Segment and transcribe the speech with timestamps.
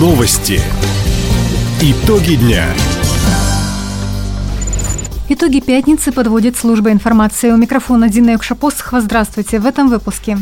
[0.00, 0.58] Новости.
[1.82, 2.64] Итоги дня.
[5.28, 7.50] Итоги пятницы подводит служба информации.
[7.50, 9.02] У микрофона Дина Юкшапосхова.
[9.02, 9.58] Здравствуйте.
[9.58, 10.38] В этом выпуске.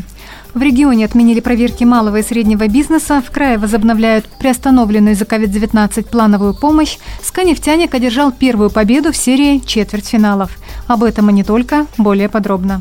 [0.54, 6.54] В регионе отменили проверки малого и среднего бизнеса, в крае возобновляют приостановленную из-за COVID-19 плановую
[6.54, 10.52] помощь, Сканефтяник одержал первую победу в серии четвертьфиналов.
[10.86, 12.80] Об этом и не только, более подробно.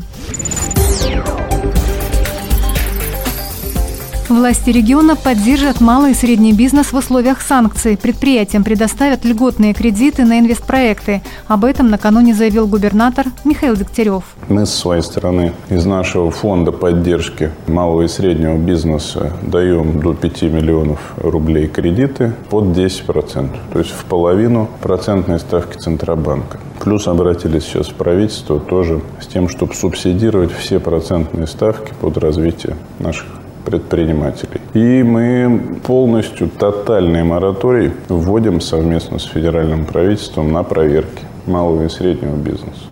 [4.28, 7.96] Власти региона поддержат малый и средний бизнес в условиях санкций.
[7.96, 11.22] Предприятиям предоставят льготные кредиты на инвестпроекты.
[11.46, 14.24] Об этом накануне заявил губернатор Михаил Дегтярев.
[14.48, 20.42] Мы с своей стороны из нашего фонда поддержки малого и среднего бизнеса даем до 5
[20.42, 23.48] миллионов рублей кредиты под 10%.
[23.72, 26.60] То есть в половину процентной ставки Центробанка.
[26.80, 32.76] Плюс обратились сейчас в правительство тоже с тем, чтобы субсидировать все процентные ставки под развитие
[32.98, 33.24] наших
[33.68, 34.60] предпринимателей.
[34.74, 42.36] И мы полностью тотальный мораторий вводим совместно с федеральным правительством на проверки малого и среднего
[42.36, 42.88] бизнеса.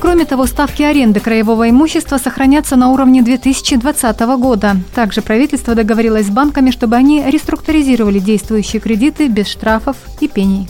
[0.00, 4.76] Кроме того, ставки аренды краевого имущества сохранятся на уровне 2020 года.
[4.94, 10.68] Также правительство договорилось с банками, чтобы они реструктуризировали действующие кредиты без штрафов и пений.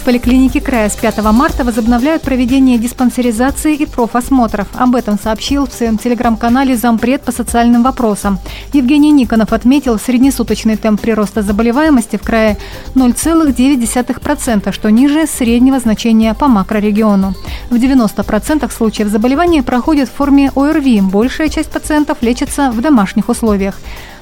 [0.00, 4.66] В поликлинике края с 5 марта возобновляют проведение диспансеризации и профосмотров.
[4.72, 8.38] Об этом сообщил в своем телеграм-канале зампред по социальным вопросам.
[8.72, 12.56] Евгений Никонов отметил среднесуточный темп прироста заболеваемости в крае
[12.94, 17.34] 0,9%, что ниже среднего значения по макрорегиону.
[17.68, 21.02] В 90% случаев заболевания проходят в форме ОРВИ.
[21.02, 23.74] Большая часть пациентов лечится в домашних условиях.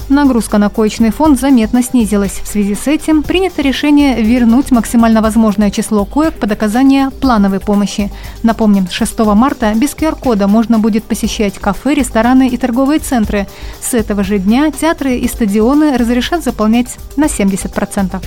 [0.09, 2.41] Нагрузка на коечный фонд заметно снизилась.
[2.43, 8.11] В связи с этим принято решение вернуть максимально возможное число коек под оказание плановой помощи.
[8.43, 13.47] Напомним, с 6 марта без QR-кода можно будет посещать кафе, рестораны и торговые центры.
[13.83, 18.23] С этого же дня театры и стадионы разрешат заполнять на 70%.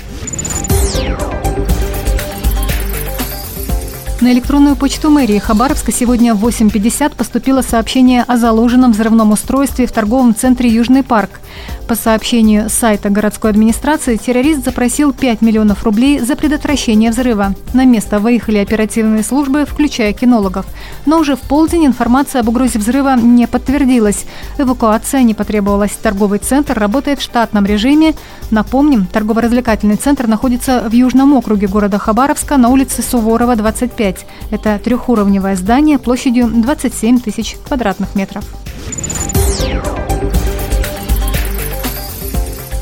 [4.22, 9.92] На электронную почту мэрии Хабаровска сегодня в 8.50 поступило сообщение о заложенном взрывном устройстве в
[9.92, 11.41] торговом центре «Южный парк».
[11.88, 17.56] По сообщению сайта городской администрации, террорист запросил 5 миллионов рублей за предотвращение взрыва.
[17.74, 20.66] На место выехали оперативные службы, включая кинологов.
[21.06, 24.26] Но уже в полдень информация об угрозе взрыва не подтвердилась.
[24.58, 25.92] Эвакуация не потребовалась.
[25.92, 28.14] Торговый центр работает в штатном режиме.
[28.52, 34.02] Напомним, торгово-развлекательный центр находится в южном округе города Хабаровска на улице Суворова, 25.
[34.02, 34.26] 5.
[34.52, 38.44] Это трехуровневое здание площадью 27 тысяч квадратных метров.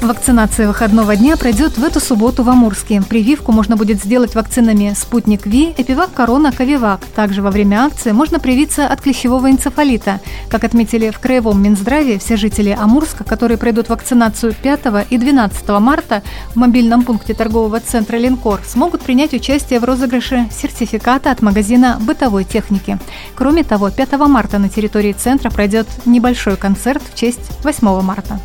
[0.10, 3.04] Вакцинация выходного дня пройдет в эту субботу в Амурске.
[3.08, 7.02] Прививку можно будет сделать вакцинами «Спутник Ви», «Эпивак Корона», «Ковивак».
[7.14, 10.20] Также во время акции можно привиться от клещевого энцефалита.
[10.50, 16.24] Как отметили в Краевом Минздраве, все жители Амурска, которые пройдут вакцинацию 5 и 12 марта
[16.54, 22.46] в мобильном пункте торгового центра «Линкор», смогут принять участие в розыгрыше сертификата от магазина бытовой
[22.46, 22.98] техники.
[23.36, 28.40] Кроме того, 5 марта на территории центра пройдет небольшой концерт в честь 8 марта.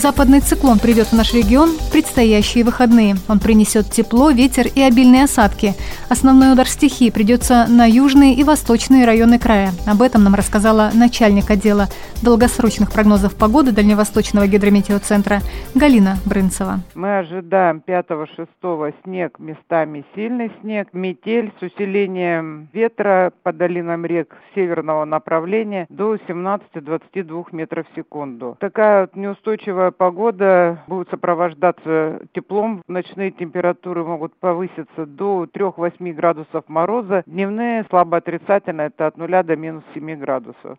[0.00, 3.16] Западный циклон придет в наш регион в предстоящие выходные.
[3.28, 5.74] Он принесет тепло, ветер и обильные осадки.
[6.08, 9.72] Основной удар стихии придется на южные и восточные районы края.
[9.86, 11.88] Об этом нам рассказала начальник отдела
[12.22, 15.40] долгосрочных прогнозов погоды Дальневосточного гидрометеоцентра
[15.74, 16.80] Галина Брынцева.
[16.94, 25.04] Мы ожидаем 5-6 снег, местами сильный снег, метель с усилением ветра по долинам рек северного
[25.04, 28.56] направления до 17-22 метров в секунду.
[28.60, 32.82] Такая вот неустойчивая Погода будет сопровождаться теплом.
[32.88, 37.22] Ночные температуры могут повыситься до 3-8 градусов мороза.
[37.26, 40.78] Дневные слабо отрицательные, это от 0 до минус 7 градусов.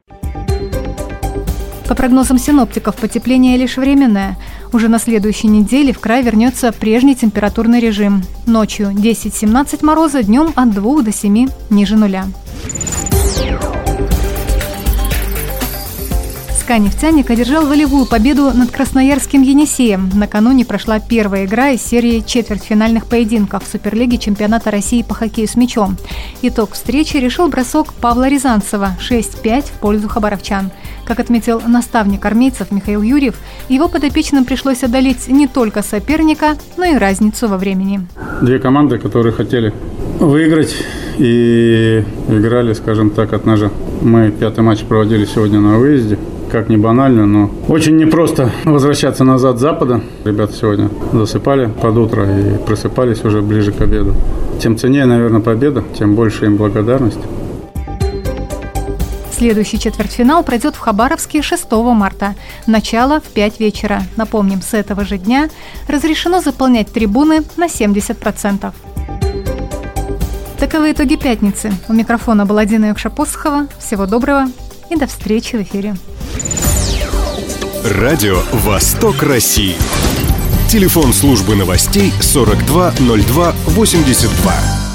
[1.87, 4.37] По прогнозам синоптиков, потепление лишь временное.
[4.71, 8.21] Уже на следующей неделе в край вернется прежний температурный режим.
[8.47, 12.23] Ночью 10-17 мороза, днем от 2 до 7 ниже нуля.
[16.71, 20.09] ЦСКА «Нефтяник» одержал волевую победу над красноярским «Енисеем».
[20.13, 25.97] Накануне прошла первая игра из серии четвертьфинальных поединков Суперлиги чемпионата России по хоккею с мячом.
[26.41, 30.71] Итог встречи решил бросок Павла Рязанцева 6-5 в пользу хабаровчан.
[31.03, 33.35] Как отметил наставник армейцев Михаил Юрьев,
[33.67, 38.07] его подопечным пришлось одолеть не только соперника, но и разницу во времени.
[38.41, 39.73] Две команды, которые хотели
[40.19, 40.73] выиграть
[41.17, 43.71] и играли, скажем так, от ножа.
[44.01, 46.17] Мы пятый матч проводили сегодня на выезде
[46.51, 50.01] как ни банально, но очень непросто возвращаться назад с запада.
[50.25, 54.13] Ребята сегодня засыпали под утро и просыпались уже ближе к обеду.
[54.59, 57.19] Тем ценнее, наверное, победа, тем больше им благодарность.
[59.31, 62.35] Следующий четвертьфинал пройдет в Хабаровске 6 марта.
[62.67, 64.03] Начало в 5 вечера.
[64.17, 65.49] Напомним, с этого же дня
[65.87, 68.71] разрешено заполнять трибуны на 70%.
[70.71, 71.73] Таковы итоги пятницы.
[71.89, 73.67] У микрофона была Дина Юкшапосхова.
[73.77, 74.45] Всего доброго
[74.89, 75.97] и до встречи в эфире.
[77.83, 79.75] Радио «Восток России».
[80.69, 84.90] Телефон службы новостей 420282.